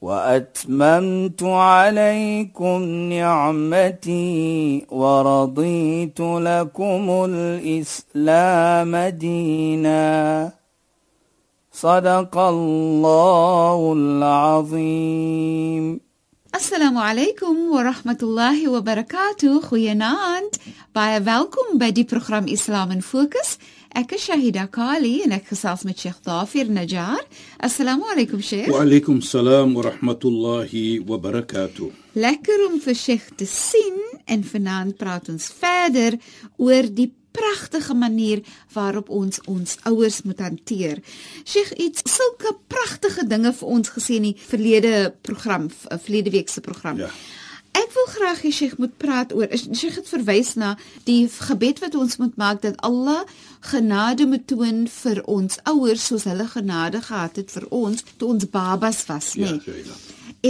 [0.00, 2.82] وأتممت عليكم
[3.12, 10.52] نعمتي ورضيت لكم الإسلام دينا.
[11.72, 16.00] صدق الله العظيم.
[16.54, 19.60] السلام عليكم ورحمة الله وبركاته.
[19.60, 20.54] خويا ناند
[20.94, 23.58] بايا بالكم بدي برنامج إسلام ان فوكس
[23.90, 27.24] Ek is Shahida Kali en ek gesels met Sheikh Dafir Najjar.
[27.58, 28.68] Assalamu alaykum Sheikh.
[28.70, 31.88] Wa alaykum salaam wa rahmatullahi wa barakatuh.
[32.14, 33.98] Lekker om vir Sheikh te sien
[34.30, 36.20] en vanaand praat ons verder
[36.62, 38.44] oor die pragtige manier
[38.76, 41.02] waarop ons ons ouers moet hanteer.
[41.42, 46.62] Sheikh iets sulke pragtige dinge vir ons gesê in die verlede program, verlede week se
[46.62, 47.02] program.
[47.02, 47.10] Ja.
[47.72, 50.76] Ek wil graag hê Sheikh moet praat oor Sheikh het verwys na
[51.06, 53.22] die gebed wat ons moet maak dat Allah
[53.70, 58.48] genade moet toon vir ons ouers soos hulle genade gehad het vir ons toe ons
[58.50, 59.60] babas was, Ja, nê.
[59.62, 59.98] Shaila.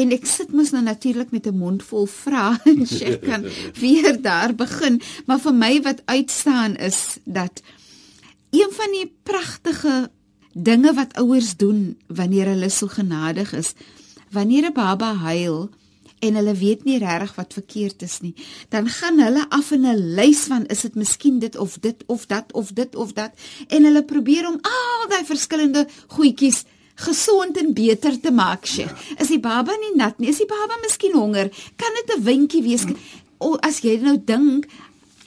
[0.01, 3.45] En ek sit mos nou natuurlik met 'n mond vol vrae en ek kan
[3.83, 7.63] weer daar begin, maar vir my wat uitstaan is dat
[8.51, 10.11] een van die pragtige
[10.53, 13.75] dinge wat ouers doen wanneer hulle so genadig is,
[14.31, 15.71] wanneer 'n baba huil
[16.21, 18.35] en hulle weet nie regtig wat verkeerd is nie,
[18.69, 22.27] dan gaan hulle af in 'n lys van is dit miskien dit of dit of
[22.27, 23.33] dat of dit of dat
[23.69, 26.65] en hulle probeer om al daai verskillende goedjies
[27.01, 28.93] gesond en beter te maak, Sheikh.
[29.19, 30.29] Is die baba nie nat nie?
[30.29, 31.49] Is die baba miskien honger?
[31.77, 32.85] Kan dit 'n windjie wees?
[33.39, 34.67] O, as jy nou dink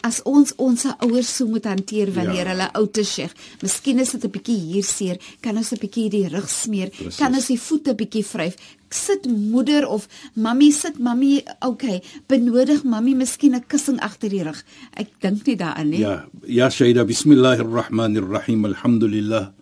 [0.03, 2.51] as ons ons ouers so moet hanteer wanneer Ja.
[2.53, 3.33] hulle oud is, Sheikh.
[3.63, 7.17] Miskien is dit 'n bietjie hier seer, kan ons 'n bietjie die rug smeer, Presies.
[7.17, 8.55] kan ons die voete bietjie vryf.
[8.91, 14.63] Sit moeder of mammy sit mammy, okay, benodig mammy miskien 'n kussing agter die rug.
[14.97, 15.99] Ek dink nie daaraan nie.
[16.01, 18.65] Ja, ja Shaila, bismillahir rahmanir rahim.
[18.65, 19.53] Alhamdulillah.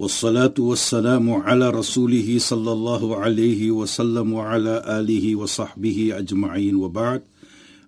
[0.00, 7.22] والصلاه والسلام على رسوله صلى الله عليه وسلم وعلى اله وصحبه اجمعين وبعد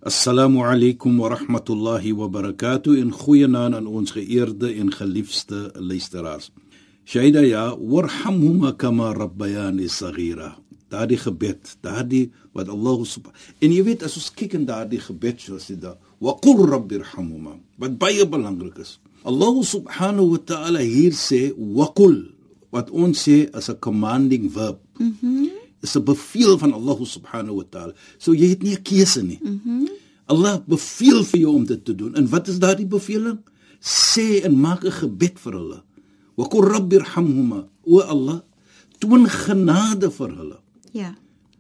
[0.08, 6.48] Assalamu alaykum wa rahmatullahi wa barakatuh en goeienaand aan ons geëerde en geliefde luisteraars.
[7.04, 10.56] Shaida ya warhamhuma kama rabbayani saghira.
[10.88, 15.44] Daardie gebed, daardie wat Allah subhanahu en jy weet as ons kyk in daardie gebed
[15.44, 17.60] soos dit daar, wa qur rabbirhamhuma.
[17.76, 19.02] Wat baie belangrik is.
[19.28, 22.32] Allah subhanahu wa ta'ala hier sê wa qul
[22.72, 24.80] wat ons sê as 'n commanding verb.
[25.04, 25.12] Mhm.
[25.12, 27.94] Mm -hmm is 'n beveel van Allah subhanahu wa ta'ala.
[28.18, 29.40] So jy het nie 'n keuse nie.
[29.42, 29.60] Mhm.
[29.66, 29.88] Mm
[30.30, 32.16] Allah beveel vir jou om dit te doen.
[32.16, 33.38] En wat is daardie beveling?
[33.80, 35.84] Sê en maak 'n gebed vir hulle.
[36.36, 37.68] Wa qur rabbirhamhuma.
[37.86, 38.42] O Allah,
[39.00, 40.60] toon genade vir hulle
[40.92, 41.16] Ja.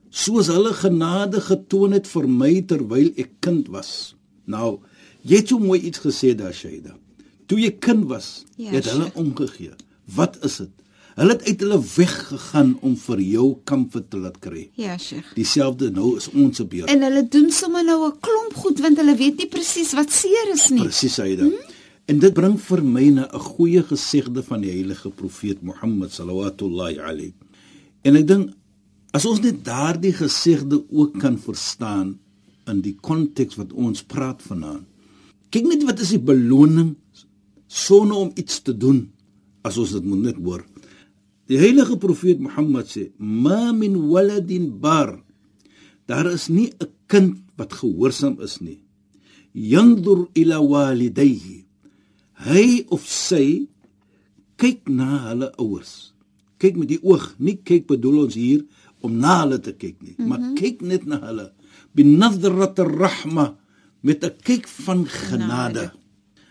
[0.09, 4.15] soos hulle genade getoon het vir my terwyl ek kind was.
[4.45, 4.79] Nou,
[5.23, 6.95] jy het so mooi iets gesê daar Shaida.
[7.47, 9.71] Toe jy kind was, Ja, het hulle omgegee.
[10.15, 10.69] Wat is dit?
[11.17, 14.67] Hulle het uit hulle weg gegaan om vir jou comfort te laat kry.
[14.77, 15.31] Ja, Sheikh.
[15.33, 16.91] Dieselfde nou is ons se beurt.
[16.93, 20.53] En hulle doen sommer nou 'n klomp goed want hulle weet nie presies wat seer
[20.53, 20.83] is nie.
[20.83, 21.43] Presies Shaida.
[21.43, 21.73] Hmm?
[22.05, 26.99] En dit bring vir my na 'n goeie gesegde van die heilige profeet Mohammed sallallahu
[26.99, 27.33] alayhi.
[28.03, 28.53] En ek dink
[29.11, 32.19] as ons net daardie gesegde ook kan verstaan
[32.67, 34.85] in die konteks wat ons praat vanaand.
[35.49, 36.95] Kyk net wat is die beloning
[37.67, 39.09] sonder om iets te doen
[39.63, 40.63] as ons dit moet net hoor.
[41.47, 45.23] Die heilige profeet Mohammed sê: "Ma min waladin bar."
[46.07, 48.79] Daar is nie 'n kind wat gehoorsaam is nie.
[49.53, 51.65] Yandur ila walidayhi.
[52.33, 53.67] Hy of sy
[54.57, 56.13] kyk na hulle ouers.
[56.59, 58.65] Kyk met die oog, nie kyk bedoel ons hier
[59.01, 60.27] om na hulle te kyk nie, mm -hmm.
[60.27, 61.53] maar kyk net na hulle
[61.93, 63.57] binadrat ar-rahma
[64.01, 65.91] met 'n kyk van genade.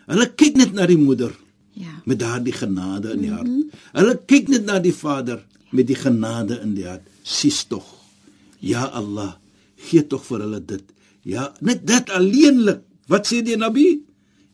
[0.07, 1.46] Hulle kyk net na die moeder
[1.77, 1.93] Ja.
[2.09, 3.49] met daardie genade in die hart.
[3.49, 3.71] Mm -hmm.
[3.93, 7.05] Hulle kyk net na die vader met die genade in die hart.
[7.23, 7.85] Sies tog.
[8.59, 9.37] Ja Allah,
[9.77, 10.85] gee tog vir hulle dit.
[11.23, 12.81] Ja, net dit alleenlik.
[13.07, 14.03] Wat sê die Nabi?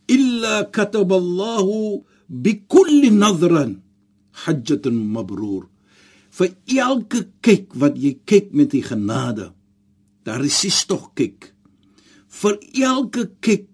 [0.07, 3.83] Illa kataballahu bikulli nadran
[4.45, 5.69] hajjatan mabrur.
[6.33, 9.53] Vir elke kyk wat jy kyk met die genade.
[10.25, 11.53] Daar is sies tog kyk.
[12.29, 13.69] Vir elke kyk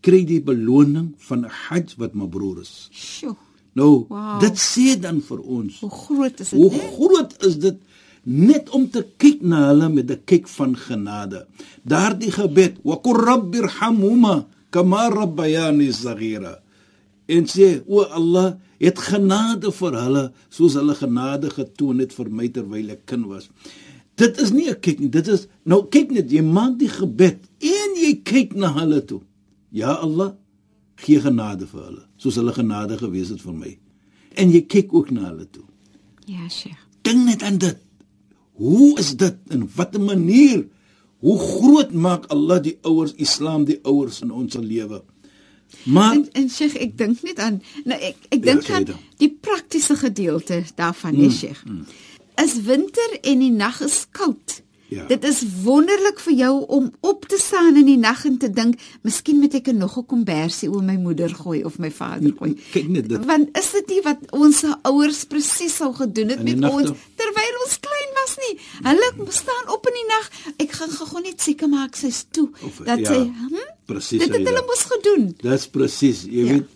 [0.00, 2.88] kry die beloning van 'n hajj wat mabrur is.
[2.92, 3.36] Sjoe.
[3.74, 4.40] Nou, Wow.
[4.40, 6.58] dit sê dan vir ons Hoe groot is dit?
[6.60, 6.90] hoe né?
[6.96, 7.76] groot is dit
[8.24, 11.46] net om te kyk na hulle met 'n kyk van genade.
[11.84, 16.58] Daardie gebed, wa qur rabbirhamhuma kama rabbayani saghira.
[17.28, 22.48] En sê, o Allah, het genade vir hulle soos hulle genade getoon het vir my
[22.48, 23.48] terwyl ek kind was.
[24.16, 27.38] Dit is nie 'n kyk nie, dit is nou kyk net, jy maak die gebed
[27.60, 29.20] en jy kyk na hulle toe.
[29.70, 30.32] Ja Allah,
[30.98, 33.74] gee genade vir hulle soos hulle genade gewees het vir my.
[34.38, 35.64] En jy kyk ook na hulle toe.
[36.28, 36.80] Ja, Sheikh.
[37.06, 37.78] Dink net aan dit.
[38.58, 40.66] Hoe is dit en watter manier
[41.22, 45.02] hoe groot maak Allah die ouers Islam die ouers in ons lewe?
[45.84, 48.86] Maar En en Sheikh, ek dink net aan nou ek ek Ja, dink sê aan
[49.20, 51.62] die praktiese gedeelte daarvan, mm, Sheikh.
[52.42, 54.62] Is winter en die nag is koud.
[54.88, 55.04] Ja.
[55.06, 58.78] Dit is wonderlik vir jou om op te staan in die nag en te dink,
[59.04, 62.54] miskien moet ek nog 'n kombersie oor my moeder gooi of my vader gooi.
[62.72, 63.24] kyk net dit.
[63.24, 67.78] Want is dit nie wat ons ouers presies sou gedoen het met ons terwyl ons
[67.80, 68.58] klein was nie?
[68.82, 70.30] Hulle staan op in die nag.
[70.56, 73.54] Ek gaan gou net seker maak sy's toe Of- dat ja, sy hm?
[73.86, 75.34] presies, Dit het hulle mos gedoen.
[75.42, 76.22] Dis presies.
[76.22, 76.52] Jy Ja.
[76.52, 76.66] weet,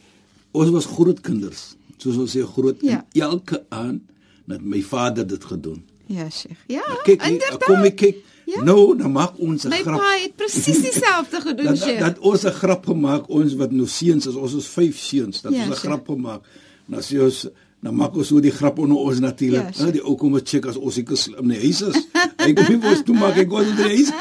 [0.52, 1.76] ons was groot kinders.
[1.96, 3.06] Soos ons sê groot Ja.
[3.14, 4.02] elke aan
[4.46, 5.84] dat my vader dit gedoen.
[6.12, 6.58] Ja, Sheikh.
[6.68, 7.64] Ja, Kyk, nie, inderdaad.
[7.64, 8.16] kom ek kyk.
[8.44, 8.62] Ja.
[8.66, 10.00] Nou, dan maak ons 'n My grap.
[10.02, 12.00] pa het presies dieselfde gedoen, dat, Sheikh.
[12.00, 15.52] dat ons 'n grap gemaak ons wat nou seuns is ons is vyf seuns dat
[15.54, 16.42] Ja, ons 'n grap gemaak
[16.86, 17.46] nou sê ons
[17.82, 20.66] dan maak ons so die grap onder ons natuurlik ja, die ou kom en check
[20.70, 21.98] as ons ek is in die huis is
[22.38, 24.12] hy kom nie vir ons toe maak ek was in die huis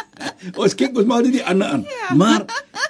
[0.57, 2.15] ons kyk ons maar net die ander aan Ja.
[2.17, 2.45] maar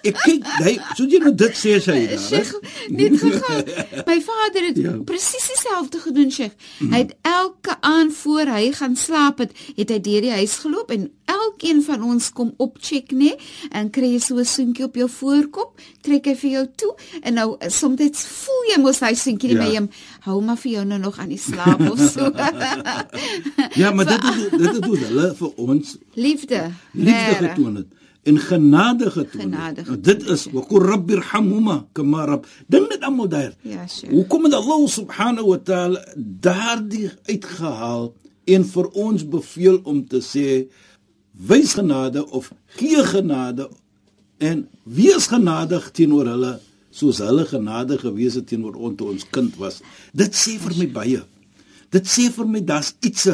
[0.08, 2.54] ek kyk hy so jy nou dit sê sy daar Sheikh,
[2.90, 3.68] net gegaan.
[4.10, 4.94] My vader het Ja.
[5.06, 6.56] presies dieselfde gedoen, Sheikh.
[6.80, 10.90] Hy het elke aand voor hy gaan slaap het, het hy deur die huis geloop
[10.96, 11.06] en
[11.46, 13.32] elkeen van ons kom opcheck nê
[13.72, 17.34] en kry jy so 'n soentjie op jou voorkop, trek hy vir jou toe en
[17.34, 19.64] nou eh, soms voel jy mos hy soentjie Ja.
[19.64, 19.90] met hom
[20.22, 22.32] hou maar vir jou nou nog aan die slaap of so.
[23.82, 26.72] ja maar dit is dit is hoe hulle vir ons Liefde.
[26.94, 27.88] liefde getoon het
[28.24, 29.88] en genade getoon Genade het.
[29.88, 32.46] Nou, dit is wa qur rabbi irhamhuma kama rabb.
[32.68, 33.54] Dink net almal daar.
[33.66, 34.12] Ja, Sheikh.
[34.14, 38.14] Hoekom het Allah subhanahu wa ta'ala daardie uitgehaal
[38.46, 40.68] en vir ons beveel om te sê
[41.48, 43.70] wys genade of gee genade
[44.38, 46.54] en wees genadig teenoor hulle
[46.92, 49.80] soos hulle genade gewees het teenoor ons toe ons kind was.
[50.14, 51.22] Dit sê vir my baie.
[51.92, 53.30] Dit sê vir my daar's iets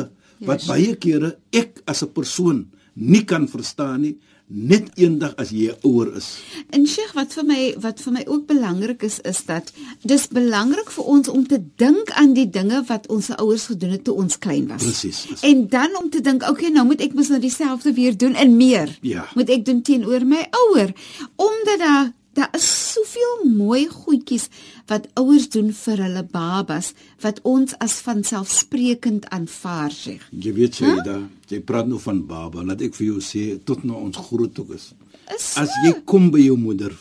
[0.46, 4.16] wat baie kere ek as 'n persoon nie kan verstaan nie
[4.48, 6.28] net eendag as jy ouer is.
[6.72, 9.74] En Sheikh, wat vir my wat vir my ook belangrik is is dat
[10.08, 14.06] dis belangrik vir ons om te dink aan die dinge wat ons ouers gedoen het
[14.08, 14.86] toe ons klein was.
[14.86, 15.26] Presies.
[15.44, 18.56] En dan om te dink, okay, nou moet ek mos nou dieselfde weer doen en
[18.56, 18.94] meer.
[19.02, 19.28] Ja.
[19.36, 20.96] Moet ek doen teenoor my ouer
[21.36, 24.48] omdat daar daar is soveel mooi goedjies
[24.90, 26.94] wat ouers doen vir hulle babas
[27.26, 30.24] wat ons as vanselfsprekend aanvaar, Sheikh.
[30.32, 31.04] Jy weet jy huh?
[31.06, 34.60] daar, jy praat nou van baba, laat ek vir jou sê tot nou ons groot
[34.64, 34.92] ook is.
[35.36, 35.84] Is As so.
[35.88, 36.94] jy kom by jou moeder,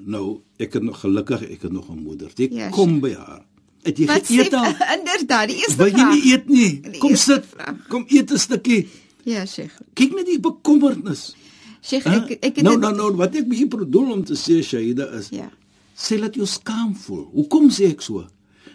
[0.00, 2.30] nou ek het nog gelukkig ek het nog 'n moeder.
[2.36, 3.44] Jy Ja, kom by haar.
[3.84, 4.72] Het jy Wat geëet al?
[4.98, 6.14] Inderdaad, die eerste Wil jy vraag.
[6.14, 6.80] nie eet nie?
[6.80, 7.44] Die Kom sit.
[7.46, 7.76] vraag.
[7.88, 8.88] Kom eet 'n stukkie.
[9.24, 9.72] Ja, Sheikh.
[9.94, 11.34] Kyk net die bekommernis.
[11.82, 12.14] Sheikh, Huh?
[12.30, 15.08] ek ek het nou dit- nou nou wat ek bietjie bedoel om te sê Shaida
[15.18, 15.28] is.
[15.30, 15.50] Ja.
[15.96, 17.28] Sê laat jou skaam voel.
[17.34, 18.24] Hoekom sê ek so?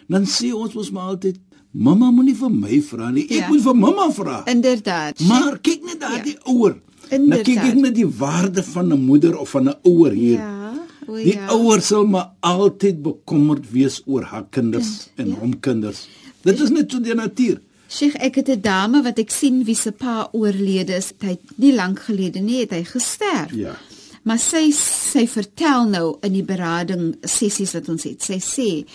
[0.08, 1.38] Dan sê ons mos maar altyd
[1.72, 3.24] mamma moenie vir my vra nie.
[3.24, 3.48] Ek Ja.
[3.48, 4.42] moet vir mamma vra.
[4.46, 5.20] Inderdaad.
[5.20, 6.22] Maar kyk net daar Ja.
[6.22, 6.76] die ouer.
[7.10, 7.44] Nou Inderdaad.
[7.44, 10.38] kyk ek net die waarde van 'n moeder of van 'n ouer hier.
[10.38, 10.72] Ja,
[11.08, 11.46] o Die ja.
[11.48, 15.34] ouer sal maar altyd bekommerd wees oor haar kinders en ja.
[15.34, 16.08] hom kinders.
[16.42, 17.60] Dit is net so die natuur.
[17.88, 21.12] Sheikh, ek het 'n dame wat ek sien wie se pa oorlede is.
[21.20, 23.52] Hy het nie lank gelede nie, het hy gesterf.
[23.52, 23.76] Ja.
[24.22, 28.22] Maar sy sy vertel nou in die berading sessies wat ons het.
[28.22, 28.86] Sy sê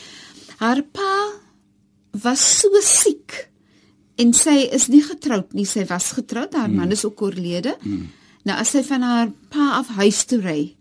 [0.57, 1.31] haar pa
[2.12, 3.48] was so siek
[4.17, 5.65] en sy is nie getroud nie.
[5.65, 7.77] Sy was getroud, haar man is ook oorlede.
[8.43, 10.75] Nou as sy van haar pa af huis toe ry,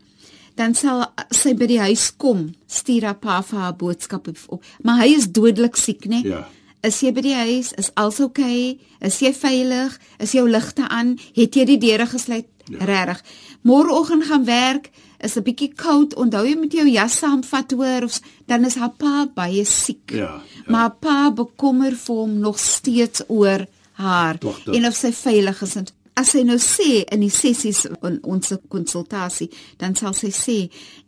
[0.57, 4.65] dan sal sy by die huis kom, stuur haar pa vir haar boodskappe op.
[4.83, 6.25] Maar hy is dodelik siek, né?
[6.25, 6.49] Ja.
[6.83, 7.75] Is jy by die huis?
[7.77, 8.71] Is alles oukei?
[8.73, 8.87] Okay?
[9.01, 9.99] Is jy veilig?
[10.19, 11.19] Is jou ligte aan?
[11.37, 12.49] Het jy die deure gesluit?
[12.71, 12.85] Ja.
[12.87, 13.23] Regtig.
[13.67, 16.15] Môreoggend gaan werk, is 'n bietjie koud.
[16.15, 20.11] Onthou jy met jou jas saamvat hoor of dan is haar pa baie siek.
[20.11, 20.63] Ja, ja.
[20.67, 24.75] Maar haar pa bekommer vir hom nog steeds oor haar Dogter.
[24.75, 25.77] en of sy veilig is.
[26.21, 29.49] As sy nou sê in die sessies in ons konsultasie,
[29.81, 30.59] dan sal sy sê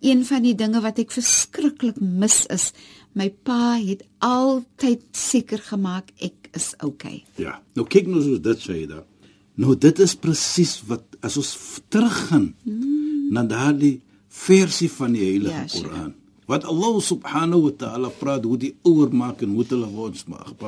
[0.00, 2.70] een van die dinge wat ek verskriklik mis is,
[3.18, 6.72] my pa het altyd seker gemaak ek is.
[6.80, 7.22] Okay.
[7.40, 7.58] Ja.
[7.76, 9.04] Nou kyk nou soos dit sê daar.
[9.60, 11.52] Nou dit is presies wat as ons
[11.92, 13.28] teruggaan mm.
[13.36, 13.98] na daardie
[14.32, 15.90] versie van die Heilige Ja, ja, sure.
[15.90, 16.14] Koran.
[16.48, 20.64] Wat Allah subhanahu wa ta'ala praat hoe die ouer maak en hoe hulle ons maak.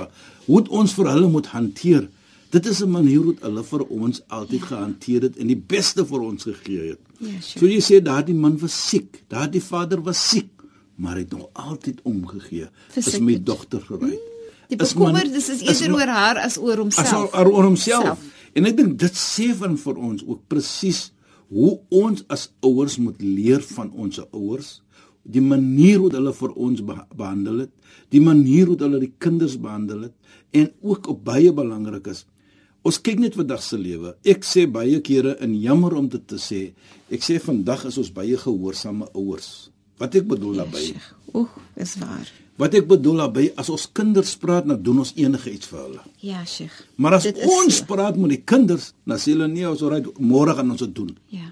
[0.46, 2.06] Hoe ons vir hulle moet hanteer.
[2.54, 4.66] Dit is 'n manier hoe hulle vir ons altyd ja.
[4.66, 7.00] gehanteer het en die beste vir ons gegee het.
[7.18, 7.58] Ja, sure.
[7.58, 10.62] So jy sê daardie man was siek, daardie vader was siek,
[10.96, 12.68] maar hy het nog altyd omgegee.
[12.94, 14.20] Is my dogter gered.
[14.68, 17.34] Die Is man- bekommerd is, eerder oor haar as oor as homself.
[17.34, 18.04] oor, oor homself.
[18.04, 18.18] Self.
[18.54, 21.10] En ek dink dit sê van vir ons ook presies
[21.50, 24.80] hoe ons as ouers moet leer van ons ouers,
[25.24, 27.70] die manier hoe hulle vir ons be behandel het,
[28.12, 30.12] die manier hoe hulle die kinders behandel het
[30.52, 32.24] en ook op baie belangrik is.
[32.84, 34.12] Ons kyk net vandag se lewe.
[34.28, 36.66] Ek sê baie kere in jammer om dit te sê,
[37.08, 39.70] ek sê vandag is ons baie gehoorsame ouers.
[40.00, 40.60] Wat ek bedoel?
[40.74, 41.06] Sheikh.
[41.34, 42.28] Oeg, is waar.
[42.60, 46.04] Wat ek bedoel daarbey, as ons kinders praat, dan doen ons enige iets vir hulle.
[46.22, 46.76] Ja, Sheikh.
[47.00, 47.88] Maar as ons so.
[47.88, 50.92] praat met die kinders, dan sê hulle nee, ons is reg, môre gaan ons dit
[50.94, 51.14] doen.
[51.34, 51.48] Ja.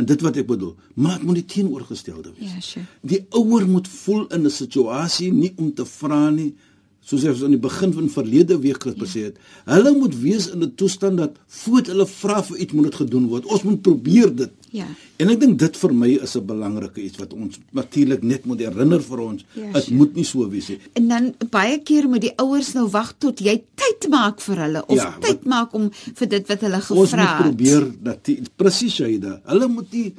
[0.00, 2.56] En dit wat ek bedoel, maar dit moet die teenoorgestelde wees.
[2.56, 2.98] Ja, Sheikh.
[3.12, 6.54] Die ouer moet voel in 'n situasie nie om te vra nie,
[7.00, 9.36] soos ons aan die begin van verlede week gesê het.
[9.66, 13.26] Hulle moet wees in 'n toestand dat voordat hulle vra vir iets moet dit gedoen
[13.28, 13.44] word.
[13.46, 14.50] Ons moet probeer dit.
[14.70, 14.86] Ja.
[15.16, 18.58] En ek dink dit vir my is 'n belangrike iets wat ons natuurlik net moet
[18.60, 19.44] herinner vir ons.
[19.54, 19.96] Ja, Dit sure.
[19.96, 20.78] moet nie so wees nie.
[20.94, 24.86] En dan baie keer moet die ouers nou wag tot jy tyd maak vir hulle
[24.86, 27.56] of Ja, tyd maak om vir dit wat hulle Ons gevra moet het.
[27.56, 29.40] probeer dat presies Shaida.
[29.44, 30.14] Hulle moet nie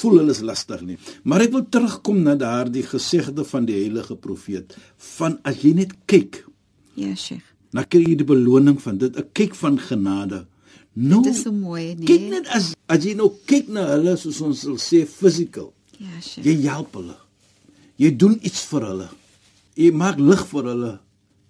[0.00, 0.96] voel hulle is lastig nie.
[1.24, 4.76] Maar ek wil terugkom na daardie gesegde van die heilige profeet
[5.18, 6.44] van as jy net kyk,
[6.96, 7.42] Ja, Sheikh.
[7.72, 10.46] dan kry jy die beloning van dit, 'n kyk van genade.
[10.96, 12.06] Nou Dit is so mooi, nee.
[12.06, 15.72] kyk net as as jy nou kyk na hulle soos ons sal sê physical.
[15.98, 16.44] Ja, Sheikh.
[16.46, 17.16] Jy help hulle.
[17.98, 19.08] Jy doen iets vir hulle.
[19.76, 20.98] Jy maak lig vir hulle.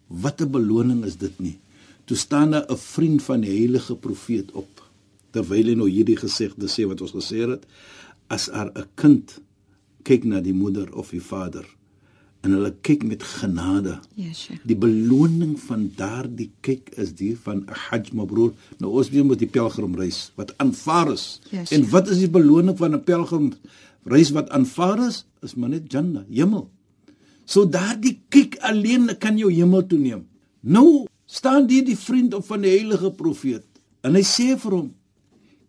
[0.09, 1.59] Wat 'n beloning is dit nie?
[2.07, 4.69] Toe staan 'n vriend van die heilige profeet op
[5.33, 7.65] terwyl hy nou hierdie gesegde sê wat ons gesê het
[8.29, 9.41] as haar 'n kind
[10.03, 11.65] kyk na die moeder of die vader
[12.45, 14.01] en hulle kyk met genade.
[14.15, 14.61] Ja, Sheikh.
[14.65, 18.53] die beloning van daardie kyk is die van 'n hajj mabrur.
[18.79, 21.41] Nou ons weer met die pelgrimreis wat aanvaar is.
[21.51, 25.25] Ja, en wat is die beloning van 'n pelgrimreis wat aanvaar is?
[25.43, 26.71] Is maar net janna hemel.
[27.45, 30.27] So daardie kyk alleen kan jou hemel toe neem
[30.65, 33.65] nou staan hier die vriend op van die heilige profeet
[34.05, 34.91] en hy sê vir hom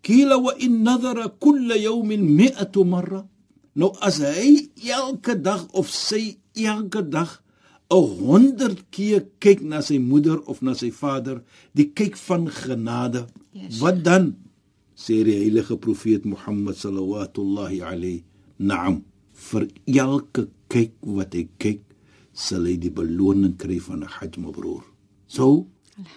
[0.06, 3.22] kila wa in nadhara kull yawmin 100 marra
[3.74, 7.30] nou as hy elke dag of sy elke dag
[7.90, 11.38] 'n 100 keer kyk na sy moeder of na sy vader
[11.76, 13.26] die kyk van genade.
[13.54, 13.78] Yes.
[13.80, 14.34] wat dan?
[14.96, 18.24] Sê die heilige profeet Mohammed sallallahu alayhi
[18.58, 19.04] naam
[19.36, 21.82] vir elke kyk wat hy kyk
[22.32, 24.84] sal hy die beloning kry van 'n hajj mabrur
[25.26, 25.66] so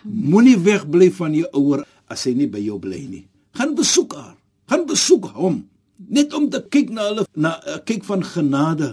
[0.03, 3.25] moenie wegbly van jou ouer as hy nie by jou bly nie
[3.60, 4.36] gaan besoek haar
[4.72, 5.62] gaan besoek hom
[6.08, 8.89] net om te kyk na hulle na 'n kyk van genade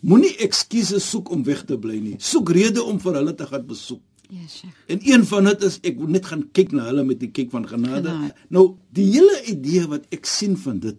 [0.00, 3.66] moenie ekskuses soek om weg te bly nie soek rede om vir hulle te gaan
[3.66, 4.02] besoek
[4.32, 4.76] Ja, Sheikh.
[4.86, 7.50] En een van dit is ek wil net gaan kyk na hulle met die kyk
[7.52, 8.08] van genade.
[8.08, 8.36] Genade.
[8.48, 8.62] Nou,
[8.96, 10.96] die hele idee wat ek sien van dit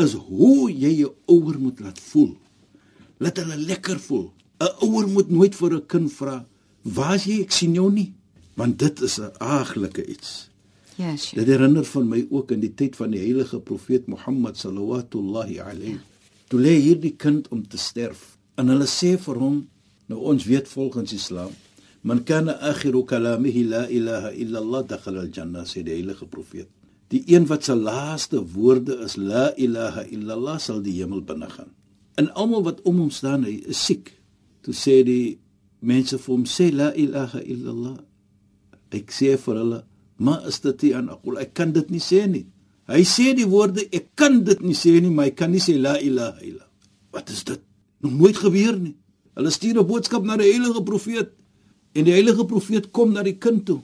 [0.00, 2.30] is hoe jy jou ouer moet laat voel.
[3.20, 4.32] Laat hulle lekker voel.
[4.62, 6.46] 'n Ouer moet nooit vir 'n kind vra,
[6.82, 7.40] "Waar is jy?
[7.42, 8.14] Ek sien jou nie."
[8.56, 10.48] Want dit is 'n aaglike iets.
[10.96, 11.38] Ja, Sheikh.
[11.40, 15.98] Dit herinner van my ook in die tyd van die heilige profeet Mohammed sallallahu alayhi.
[16.48, 19.62] Toe lê hierdie kind om te sterf en hulle sê vir hom,
[20.12, 21.52] nou ons weet volgens Islam,
[22.04, 26.68] man kana akhiru kalamihi la ilaha illa Allah dakhala al-jannah sê die heilige profeet.
[27.12, 31.48] Die een wat se laaste woorde is la ilaha illa Allah sal die hemel binne
[31.48, 31.72] gaan.
[32.20, 34.12] En almal wat om hom staan, hy is siek.
[34.64, 35.38] Toe sê die
[35.80, 37.96] mense vir hom sê la ilaha illa Allah.
[38.92, 39.80] Ek sê vir hulle,
[40.24, 42.46] "Ma istati an aqul." Ek kan dit nie sê nie.
[42.90, 45.78] Hy sê die woorde, ek kan dit nie sê nie, maar hy kan nie sê
[45.78, 46.66] la ilaha illa.
[47.14, 47.60] Wat is dit?
[48.02, 48.96] Nog nooit gebeur nie.
[49.36, 51.30] Hulle stuur 'n boodskap na die heilige profeet
[51.94, 53.80] en die heilige profeet kom na die kind toe.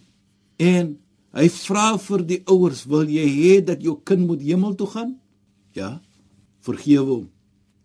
[0.58, 0.98] En
[1.32, 5.18] hy vra vir die ouers, "Wil jy hê dat jou kind moet hemel toe gaan?"
[5.72, 6.00] Ja.
[6.60, 7.30] Vergewe hom.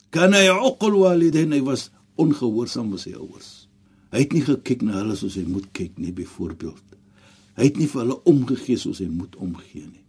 [0.09, 3.67] Kan hy uqul walidain hy was ongehoorsaam met sy ouers.
[4.11, 6.92] Hy het nie gekyk na hulle soos hy moet kyk nie byvoorbeeld.
[7.57, 10.05] Hy het nie vir hulle omgegee soos hy moet omgee nie.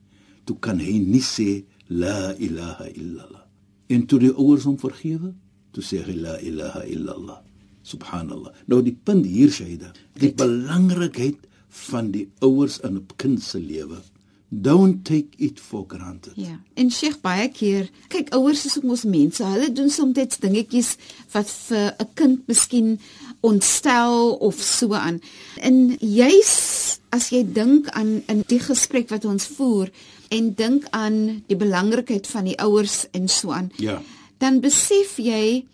[0.49, 3.45] Toe kan hy nie sê la ilaha illallah.
[3.93, 5.35] En toe die ouers hom vergewe,
[5.73, 7.41] toe sê hy la ilaha illallah.
[7.85, 8.55] Subhanallah.
[8.71, 11.43] Nou die punt hier Shaida, die belangrikheid
[11.85, 14.01] van die ouers in 'n kind se lewe.
[14.49, 16.33] Don't take it for granted.
[16.37, 16.61] Ja.
[16.75, 19.45] En Sheikh baie keer, kyk ouers is ook mos mense.
[19.45, 20.97] Hulle doen soms dingetjies
[21.33, 23.01] wat vir 'n kind miskien
[23.41, 25.21] ontstel of so aan.
[25.61, 29.91] En juis as jy dink aan in die gesprek wat ons voer
[30.35, 31.19] en dink aan
[31.51, 33.71] die belangrikheid van die ouers en so aan.
[33.79, 34.01] Ja.
[34.43, 35.65] Dan besef jy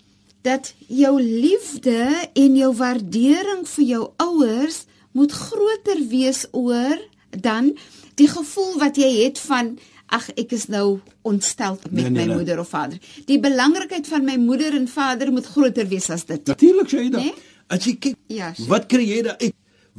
[0.45, 1.97] dat jou liefde
[2.35, 4.83] en jou waardering vir jou ouers
[5.17, 6.99] moet groter wees oor
[7.31, 7.73] dan
[8.21, 9.75] die gevoel wat jy het van
[10.11, 12.37] ag ek is nou ontstel met Nee, nee, my nee.
[12.41, 12.99] moeder of vader.
[13.29, 16.43] Die belangrikheid van my moeder en vader moet groter wees as dit.
[16.51, 17.21] Natuurlik sê jy dit.
[17.21, 17.35] Nee?
[17.71, 18.69] As jy kyk, Ja, sure.
[18.73, 19.55] wat kry jy daar uit?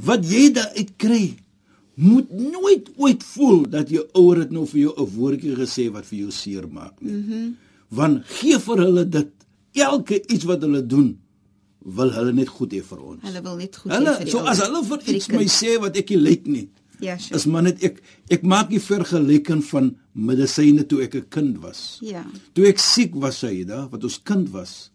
[0.06, 1.24] Wat jy daar uit kry,
[2.02, 6.06] moet nooit ooit voel dat jou ouer het nou vir jou 'n woordjie gesê wat
[6.06, 7.14] vir jou seer maak nie.
[7.14, 7.54] Mhm.
[7.90, 9.32] Want gee vir hulle dit.
[9.74, 11.20] Elke iets wat hulle doen,
[11.80, 13.22] wil hulle net goed hê vir ons.
[13.22, 15.46] Hulle wil net goed hê vir die so as ouers, hulle vir die iets my
[15.46, 16.70] sê wat ek nie lyk nie.
[17.02, 17.36] Ja, sure.
[17.40, 22.00] Is maar net ek ek maak nie vergelyking van medisyne toe ek 'n kind was.
[22.02, 22.26] Ja.
[22.54, 24.92] Toe ek siek was, Saida, wat ons kind was.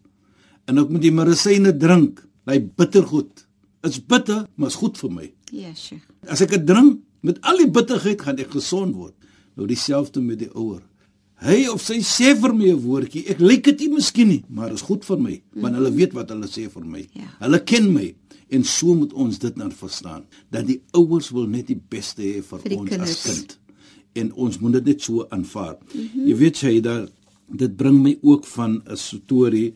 [0.67, 3.46] En ek moet die medisyne drink, daai bittergoed.
[3.87, 5.31] Is bitter, maar is goed vir my.
[5.51, 6.01] Ja, sure.
[6.27, 9.13] As ek dit drink met al die bitterheid gaan ek gesond word.
[9.55, 10.81] Nou dieselfde met die ouer.
[11.45, 13.27] Hy of sy sê vir my 'n woordjie.
[13.29, 16.29] Ek lyk dit nie miskien nie, maar is goed vir my, want hulle weet wat
[16.29, 17.07] hulle sê vir my.
[17.13, 17.29] Ja.
[17.39, 18.15] Hulle ken my
[18.49, 22.41] en so moet ons dit nou verstaan dat die ouers wil net die beste hê
[22.41, 23.09] vir, Vir ons kinders.
[23.11, 23.57] as kind.
[24.15, 25.77] En ons moet dit net so aanvaar.
[25.93, 26.27] Mm -hmm.
[26.27, 27.11] Jy weet jy dat
[27.49, 29.73] dit bring my ook van 'n storie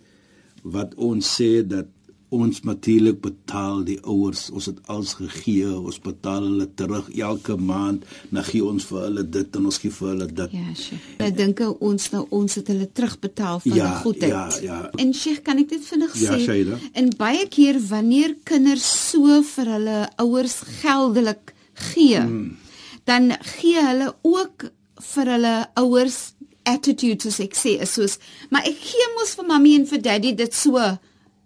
[0.64, 1.88] wat ons sê dat
[2.32, 8.06] ons natuurlik betaal die ouers, ons het alles gegee, ons betaal hulle terug elke maand,
[8.32, 10.54] dan gee ons vir hulle dit en ons gee vir hulle dit.
[10.56, 11.10] Ja, Sheikh.
[11.28, 14.32] Ek dink ons nou ons het hulle terugbetaal van Ja, die goedheid.
[14.32, 14.80] ja, ja.
[15.04, 16.46] En Sheikh, kan ek dit vinnig Ja, sê?
[16.48, 16.80] Shaida.
[16.94, 21.54] En baie keer wanneer kinders so vir hulle ouers geldelik
[21.92, 22.58] gee, hmm.
[23.06, 24.70] dan gee hulle ook
[25.12, 26.22] vir hulle ouers
[26.64, 28.20] attitude soos ek sê, is soos,
[28.54, 30.78] maar ek gee mos vir mammy en vir daddy dit so.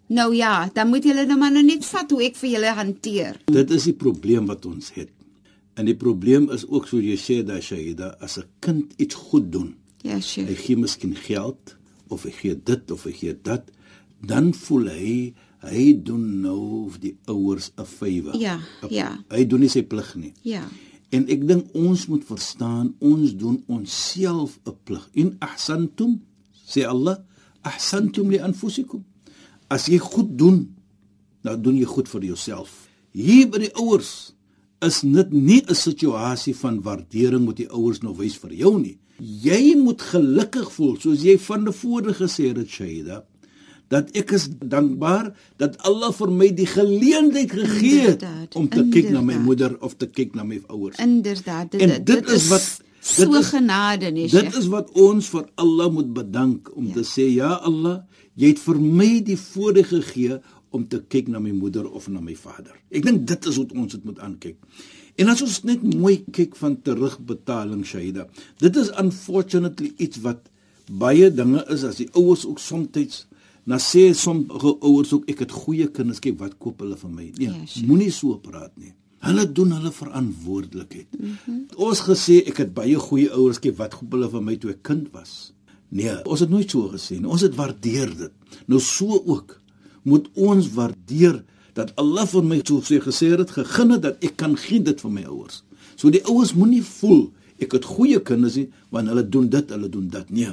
[0.08, 3.40] Nou ja, dan moet julle nou maar nou net vat hoe ek vir julle hanteer.
[3.50, 5.10] Dit is die probleem wat ons het.
[5.76, 9.50] En die probleem is ook so jy sê dat Shaida as 'n kind iets goed
[9.52, 10.58] doen, Ja, hy Sheikh.
[10.66, 11.76] gee miskien geld
[12.08, 13.70] of hy gee dit of hy gee dat,
[14.26, 18.36] dan voel hy hy doen nou vir die ouers 'n favour.
[18.36, 19.24] Ja, ja.
[19.30, 20.32] Hy doen nie sy plig nie.
[20.42, 20.62] Ja.
[21.10, 25.08] En ek dink ons moet verstaan, ons doen onsself 'n plig.
[25.12, 26.22] In ahsantum,
[26.66, 27.18] sê Allah,
[27.62, 29.04] ahsantum li anfusikum.
[29.68, 30.60] As jy goed doen,
[31.42, 32.70] dan doen jy goed vir jouself.
[33.16, 34.32] Hier by die ouers
[34.84, 38.98] is dit nie 'n situasie van waardering moet die ouers nou wys vir jou nie.
[39.18, 43.24] Jy moet gelukkig voel soos jy van tevore gesê het, Shaida,
[43.88, 48.82] dat ek is dankbaar dat Allah vir my die geleentheid gegee het Inderdaad, om te
[48.90, 49.44] kyk na my inderdaad.
[49.44, 50.98] moeder of te kyk na my ouers.
[50.98, 55.28] Inderdaad, dit, En dit is wat- so dit is- genade, nee, Dit is wat ons
[55.28, 56.92] vir Allah moet bedank om Ja.
[56.92, 58.02] te sê ja Allah,
[58.36, 60.38] jy het vir my die voorreg gegee
[60.74, 62.74] om te kyk na my moeder of na my vader.
[62.90, 64.56] Ek dink dit is wat ons dit moet aankyk.
[65.16, 68.26] En as ons net mooi kyk van terugbetaling Shaida.
[68.60, 70.50] Dit is unfortunately iets wat
[70.86, 73.24] baie dinge is as die ouers ook soms
[73.66, 77.24] na sê sommige ouers ook ek het goeie kinders, kyk wat koop hulle vir my.
[77.34, 77.86] Nee, Ja, sure.
[77.88, 78.92] moenie so praat nie.
[79.26, 81.08] Hulle doen hulle verantwoordelikheid.
[81.18, 81.64] Mm -hmm.
[81.76, 84.82] Ons gesê ek het baie goeie ouers, kyk wat koop hulle vir my toe ek
[84.82, 85.52] kind was.
[85.88, 87.30] Nee, ons het nooit so gesê nie.
[87.30, 88.56] Ons het waardeer dit.
[88.66, 89.60] Nou so ook
[90.06, 91.42] moet ons waardeer
[91.76, 95.00] dat Allah vir my so sê gesê het gegee het dat ek kan gee dit
[95.00, 95.62] vir my ouers.
[95.96, 97.28] So die ouers moenie voel
[97.62, 100.50] ek het goeie kinders nie want hulle doen dit, hulle doen dat nie.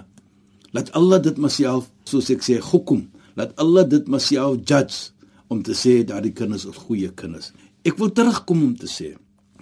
[0.73, 3.07] Laat Allah dit myself soos ek sê hoekom.
[3.39, 5.11] Laat Allah dit myself judge
[5.49, 7.51] om te sê dat die kinders is goeie kinders.
[7.85, 9.13] Ek wil terugkom om te sê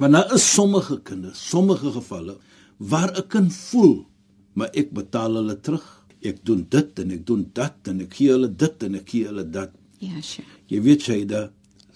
[0.01, 2.39] want daar is sommige kinders, sommige gevalle
[2.79, 4.05] waar 'n kind voel
[4.53, 5.85] maar ek betaal hulle terug.
[6.21, 9.29] Ek doen dit en ek doen dat en ek gee hulle dit en ek gee
[9.29, 9.73] hulle dat.
[10.01, 10.49] Ja, Sheikh.
[10.69, 11.41] Jy weet Shaida,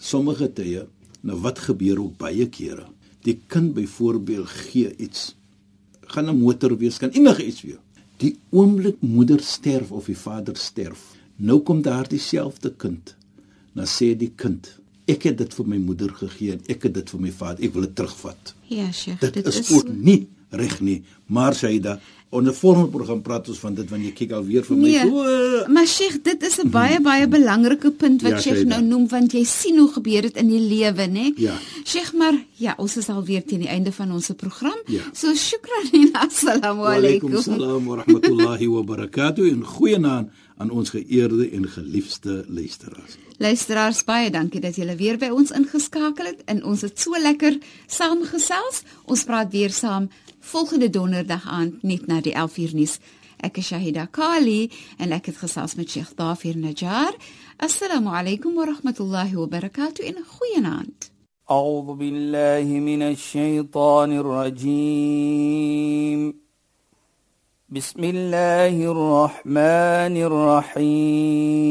[0.01, 0.85] sommige tye,
[1.25, 2.87] nou wat gebeur ook baie kere.
[3.25, 5.35] Die kind byvoorbeeld gee iets.
[6.13, 7.81] Gaan 'n motor wees, kan enige iets wees.
[8.17, 13.15] Die oomblik moeder sterf of die vader sterf, nou kom daar dieselfde kind.
[13.73, 17.09] Dan sê die kind, ek het dit vir my moeder gegee en ek het dit
[17.09, 18.55] vir my vader, ek wil dit terugvat.
[18.67, 19.19] Ja, Sheikh.
[19.19, 21.99] Dit, dit is, is ook nie reg nie, maar Shaida,
[22.35, 24.83] onder volgende program praat ons van dit wanneer jy kyk alweer vir my.
[24.83, 28.81] Nee, so, maar Sheikh, dit is 'n baie baie belangrike punt wat Ja, Sheikh nou
[28.81, 31.31] noem want jy sien hoe gebeur dit in die lewe, né?
[31.35, 31.55] Ja.
[31.83, 34.79] Sheikh, maar ja, ons is alweer teen die einde van ons program.
[34.85, 35.01] Ja.
[35.13, 37.41] So shukran en assalamu Waalaikum alaykum.
[37.41, 43.17] salaam wa rahmatullahi wa barakatuh en goeienaand aan ons geëerde en geliefde luisteraars.
[43.37, 47.57] Luisteraars, baie dankie dat julle weer by ons ingeskakel het en ons het so lekker
[47.91, 48.83] saamgesels.
[49.05, 50.07] Ons praat weer saam
[50.44, 52.98] volgende donderdag aand net na die 11uur nuus.
[53.40, 57.14] Ek is Shahida Kali en ek het gesels met Sheikh Dafir Najjar.
[57.56, 61.10] Assalamu alaykum wa rahmatullahi wa barakatuh en goeienaand.
[61.50, 65.60] أعوذ بالله من الشيطان الرجيم
[67.68, 70.16] بسم الله الرحمن
[70.78, 71.70] الرحيم